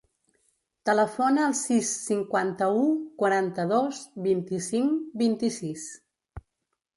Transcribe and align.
Telefona 0.89 1.43
al 1.47 1.51
sis, 1.59 1.91
cinquanta-u, 2.05 2.87
quaranta-dos, 3.25 4.01
vint-i-cinc, 4.29 4.97
vint-i-sis. 5.25 5.87